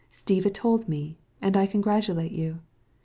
[0.11, 2.61] Stiva told me, and I congratulate you.